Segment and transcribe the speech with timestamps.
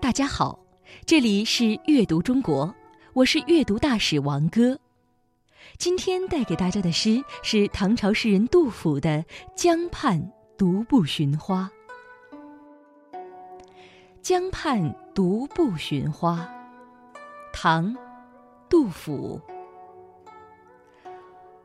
[0.00, 0.58] 大家好，
[1.06, 2.74] 这里是阅读中国，
[3.12, 4.78] 我是阅读大使王哥。
[5.78, 9.10] 今天带给大家的诗是唐朝诗人杜甫的
[9.54, 11.70] 《江畔独步寻花》。
[14.20, 16.48] 江畔独步寻花，
[17.52, 17.96] 唐，
[18.68, 19.40] 杜甫。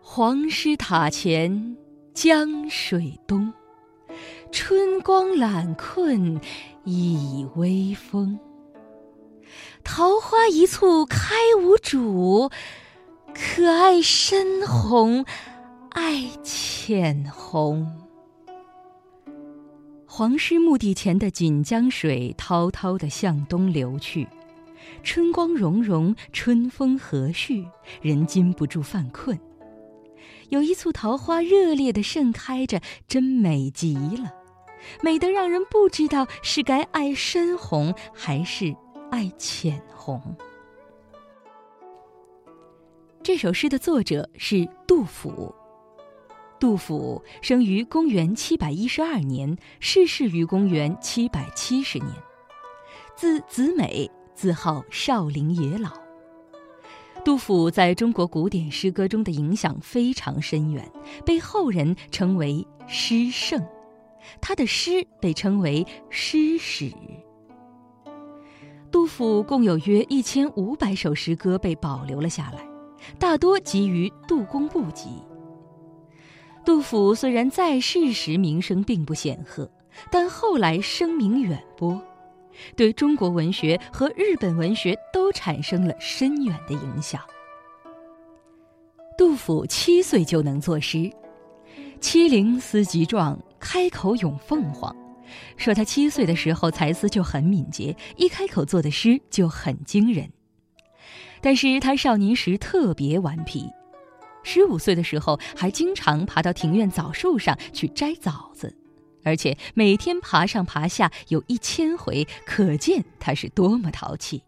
[0.02, 1.75] 黄师塔前
[2.13, 3.52] 江水东，
[4.52, 6.39] 春光懒困
[6.84, 8.40] 倚微风。
[9.84, 12.49] 桃花一簇开无主，
[13.34, 15.26] 可爱深红
[15.90, 18.02] 爱浅红。
[20.05, 24.27] 黄师墓地前的锦江水滔滔地向东流去，
[25.04, 27.66] 春光融融，春风和煦，
[28.02, 29.38] 人禁不住犯困。
[30.49, 34.31] 有一簇桃花热烈地盛开着，真美极了，
[35.02, 38.76] 美得让人不知道是该爱深红还是
[39.12, 40.21] 爱浅红。
[43.23, 45.54] 这首诗的作者是杜甫。
[46.57, 52.12] 杜甫生于公元七百一十二年，逝世于公元七百七十年，
[53.16, 56.04] 字子美，字号少陵野老。
[57.26, 60.87] 杜甫在中国古典诗歌中的影响非常深远，
[61.26, 63.65] 被后人称为诗圣，
[64.40, 66.94] 他的诗被称为诗史。
[68.91, 72.63] 杜甫共有约一千五百首诗歌被保留了下来，
[73.17, 75.09] 大多集于《杜工部集》。
[76.63, 79.67] 杜甫虽然在世时名声并不显赫，
[80.12, 82.00] 但后来声名远播，
[82.75, 87.22] 对中国文学和日本文学都产生了深远的影响。
[89.17, 90.97] 杜甫七岁就能作诗，
[92.01, 94.95] 《七灵思集状》开口咏凤凰，
[95.56, 100.29] 说他七岁的时候才思就很敏捷，一开口做的诗就很惊人。
[101.41, 103.69] 但是他少年时特别顽皮。
[104.44, 108.75] 十五岁的时候，还经常爬到庭院枣树上去摘枣子，
[109.25, 114.44] 而且每天爬上爬下有一千回，可见他是多么淘气。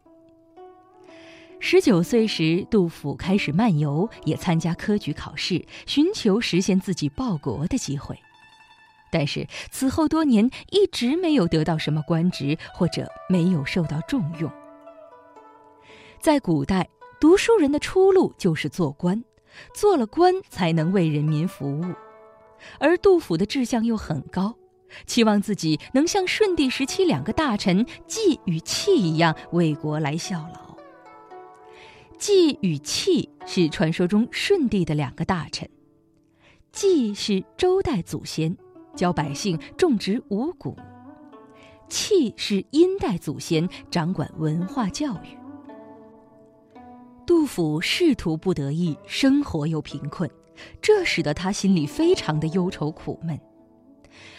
[1.59, 8.17] 十九岁时，杜甫开始漫游，也参加科举考试，寻求实现自己报国的机会。
[9.11, 14.51] 但是此后多年一直没有得到什么官职，或者没有受到重用。
[16.19, 16.87] 在古代，
[17.19, 19.23] 读书人的出路就是做官。
[19.73, 21.85] 做了官才能为人民服务，
[22.79, 24.55] 而杜甫的志向又很高，
[25.05, 30.77] 期望自己能像顺帝时期两个大臣季与气一样为国来效劳。
[32.17, 35.69] 季与气是传说中舜帝的两个大臣，
[36.71, 38.57] 季是周代祖先，
[38.95, 40.75] 教百姓种植五谷；
[41.89, 45.37] 气是殷代祖先，掌管文化教育。
[47.25, 50.27] 杜甫仕途不得意，生活又贫困，
[50.81, 53.39] 这使得他心里非常的忧愁苦闷。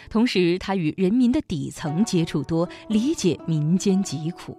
[0.09, 4.57] 同时，他与人民的底层接触多，理解民间疾苦，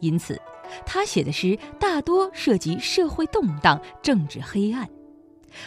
[0.00, 0.40] 因此，
[0.86, 4.88] 他写的诗大多涉及社会动荡、政治黑暗，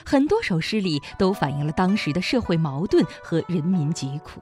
[0.06, 4.42] 很多首诗里都反映了当时的社会矛盾和人民疾苦。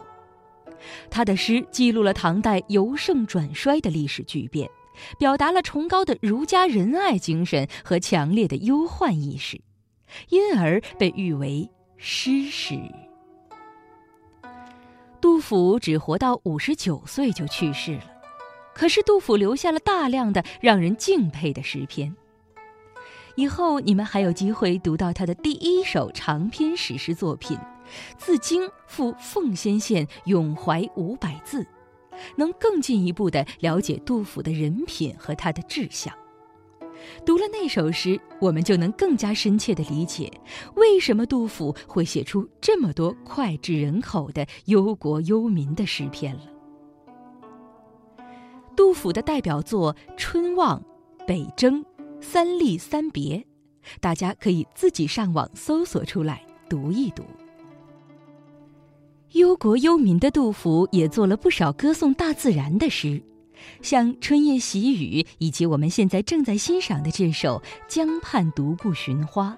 [1.10, 4.70] 他的诗记录了唐代由盛转衰的历史巨变。
[5.18, 9.60] 表达了崇高的儒家仁爱精神和强烈的忧患意识，
[10.30, 11.68] 因而被誉为
[11.98, 12.76] 诗史。
[15.34, 18.04] 杜甫只活到五十九岁就去世了，
[18.76, 22.16] 可是杜甫留下了大量的让人敬佩的诗篇。
[23.34, 27.58] 以后你们还有机会读到他的第一首长篇史诗作品
[28.16, 31.64] 《自京赴奉先县咏怀五百字》。
[32.36, 36.14] 能更进一步的了解杜甫的人品和他的志向。
[37.26, 40.32] 读了那首诗，我们就能更加深切的理解，
[40.76, 46.42] 为什么杜甫会写出这么多脍炙人口的忧国忧民的诗篇了。
[48.76, 50.80] 杜甫的代表作《春望》
[51.26, 51.82] 《北征》
[52.22, 53.38] 《三吏三别》，
[54.00, 57.24] 大家可以自己上网搜索出来读一读。
[59.34, 63.22] 忧国忧民的杜甫也做了不少歌颂大自然的诗，
[63.82, 69.58] 像《春夜喜雨》以及我们现在正在欣赏的这首《江畔独步寻花》。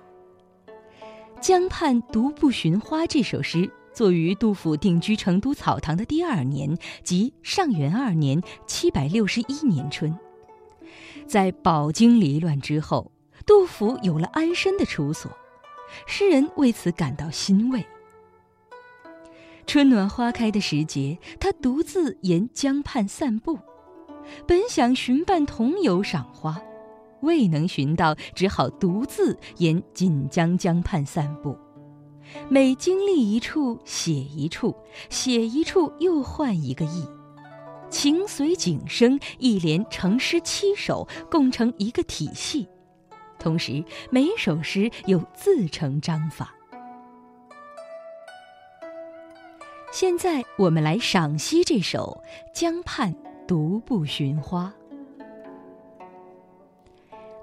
[1.42, 10.18] 《江畔独步寻花》这首诗作于杜甫定居成都草堂的第二年，即上元二年（七百六十一年春）。
[11.28, 13.12] 在饱经离乱之后，
[13.46, 15.32] 杜甫有了安身的处所，
[16.08, 17.86] 诗人为此感到欣慰。
[19.68, 23.60] 春暖花开的时节，他独自沿江畔散步，
[24.48, 26.62] 本想寻伴同游赏花，
[27.22, 31.58] 未能寻到，只好独自沿锦江江畔散步。
[32.50, 34.76] 每经历一处，写一处，
[35.10, 37.08] 写一处又换一个意，
[37.90, 42.68] 情随景生，一连成诗七首，共成一个体系。
[43.38, 46.52] 同时，每首诗又自成章法。
[49.92, 52.22] 现在我们来赏析这首
[52.60, 53.16] 《江畔
[53.48, 54.74] 独步寻花》。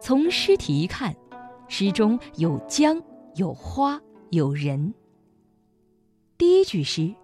[0.01, 1.15] 从诗题一看，
[1.69, 3.01] 诗中有江，
[3.37, 4.01] 有花，
[4.31, 4.93] 有人。
[6.37, 7.15] 第一句诗：“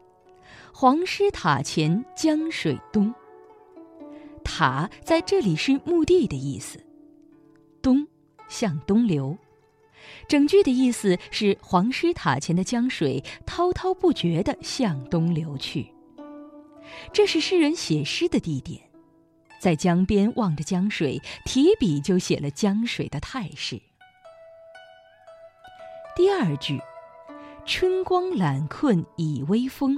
[0.72, 3.12] 黄师塔前江水东。”
[4.44, 6.78] 塔在这里是墓地的意思，
[7.82, 8.06] 东
[8.48, 9.36] 向东流。
[10.28, 15.92] 整句的意思是黄师塔前的江水滔滔不绝地向东流去。
[17.12, 18.80] 这是诗人写诗的地点，
[19.60, 23.80] 在江边望着江水，提笔就写了江水的态势。
[26.16, 26.80] 第二句
[27.64, 29.96] ，“春光懒困倚微风。”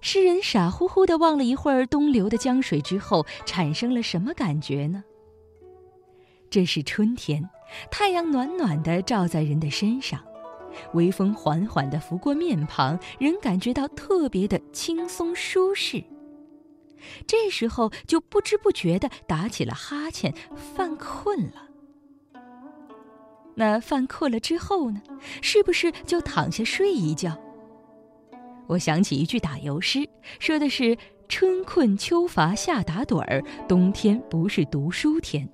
[0.00, 5.04] 诗人傻乎乎地望了一会儿东流的江水之后，产生了什么感觉呢？
[6.48, 7.48] 这是春天。
[7.88, 10.20] 太阳暖暖的照在人的身上，
[10.94, 16.02] 微风缓缓地拂过面庞，人感觉到特别的轻松舒适。
[17.26, 20.34] 这时候就不知不觉地打起了哈欠，
[20.76, 21.68] 犯困了。
[23.54, 25.02] 那犯困了之后呢？
[25.42, 27.38] 是不是就躺下睡一觉？
[28.66, 30.08] 我想起一句打油诗，
[30.38, 30.96] 说的是
[31.28, 35.48] “春困秋乏夏打盹儿，冬天不是读书天”。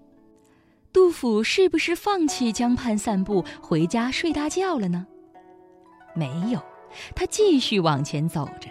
[0.96, 5.06] 杜甫是不是放弃江畔散步，回家睡大觉了呢？
[6.14, 6.58] 没有，
[7.14, 8.70] 他继续往前走着。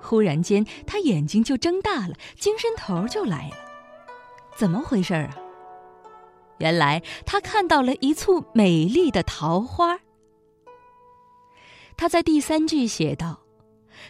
[0.00, 3.54] 忽然间，他眼睛就睁大了，精神头就来了。
[4.56, 5.38] 怎么回事啊？
[6.58, 10.00] 原来他看到了一簇美丽的桃花。
[11.96, 13.38] 他在第三句写道：“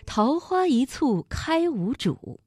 [0.07, 2.41] 桃花一簇开无主。”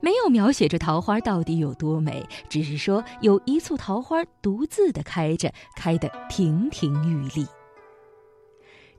[0.00, 7.46] 没有描写这桃花到底有多美，只是说有一簇桃花独自的开着，开得亭亭玉立。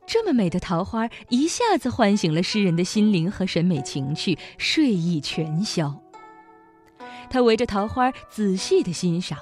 [0.08, 6.00] 这么美的桃花，一下子唤醒了诗人的心灵和审美情趣，睡意全消。
[7.30, 9.40] 他围着桃花仔细的欣赏，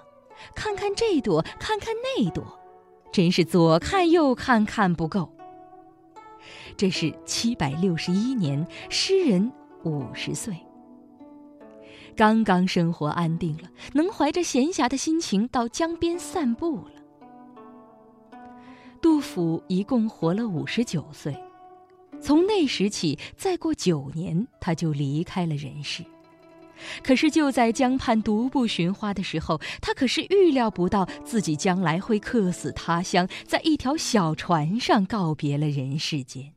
[0.56, 2.60] 看看这朵，看看那朵，
[3.12, 5.30] 真是左看右看看不够。
[6.78, 9.52] 这是七百六十一年，诗人
[9.84, 10.56] 五十岁。
[12.15, 18.39] 刚刚生活安定了，能怀着闲暇的心情到江边散步了。
[19.01, 21.36] 杜甫一共活了五十九岁，
[22.21, 26.04] 从那时起，再过九年他就离开了人世。
[27.04, 36.51] 可是就在江畔独步寻花的时候，他可是预料不到自己将来会客死他乡，在一条小船上告别了人世间。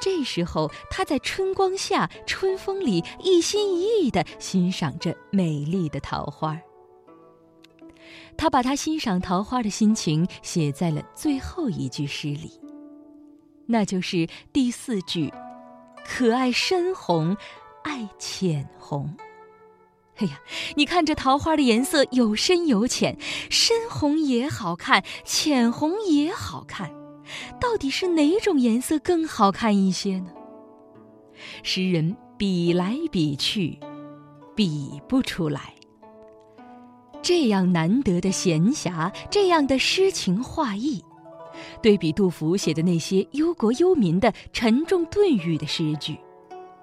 [0.00, 6.58] 这时候，他在春光下、春风里一心一意地欣赏着美丽的桃花。
[8.36, 12.60] 他把他欣赏桃花的心情写在了最后一句诗里，
[13.66, 15.32] 那就是第四句
[16.06, 17.36] ：“可爱深红，
[17.82, 19.12] 爱浅红。”
[20.18, 20.40] 哎呀，
[20.76, 23.18] 你看这桃花的颜色有深有浅，
[23.50, 26.92] 深红也好看，浅红也好看。
[27.60, 30.30] 到底是哪种颜色更好看一些呢？
[31.62, 33.78] 诗人比来比去，
[34.54, 35.74] 比不出来。
[37.20, 41.02] 这样难得的闲暇，这样的诗情画意，
[41.82, 46.16] 对比杜甫写的那些忧国忧民的沉重顿语的诗句，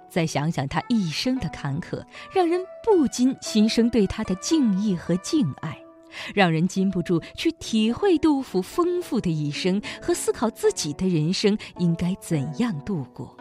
[0.09, 5.77] 再想想他一生的坎坷，让人不禁心生对他的敬意和敬爱。
[6.33, 13.35] 让人禁不住去体会杜甫丰富的一生和思考自己的人生应该怎样度过。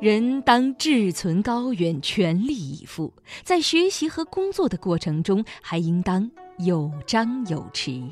[0.00, 3.12] 人当志存高远，全力以赴，
[3.42, 8.10] 在学习和工作的过程中，还应当有张有弛。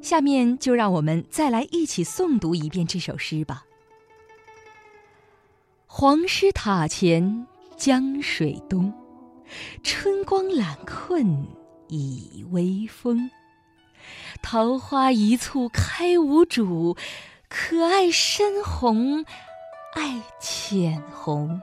[0.00, 3.64] 下面就让我们再来一起诵读一遍这首诗吧。
[5.86, 8.92] 黄师塔前江水东。
[9.82, 11.46] 春光懒困
[11.88, 13.30] 倚微风，
[14.42, 16.96] 桃花一簇开无主，
[17.48, 19.24] 可爱深红
[19.94, 21.60] 爱浅红。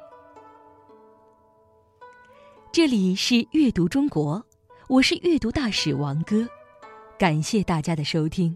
[2.72, 4.44] 这里是阅读中国，
[4.88, 6.48] 我是阅读大使王哥，
[7.18, 8.56] 感谢大家的收听。